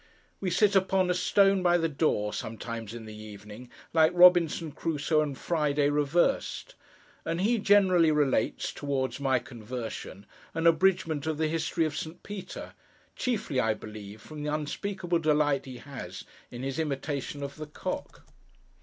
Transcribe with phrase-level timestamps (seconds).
[0.39, 5.21] We sit upon a stone by the door, sometimes in the evening, like Robinson Crusoe
[5.21, 6.73] and Friday reversed;
[7.23, 10.25] and he generally relates, towards my conversion,
[10.55, 15.77] an abridgment of the History of Saint Peter—chiefly, I believe, from the unspeakable delight he
[15.77, 18.23] has in his imitation of the cock.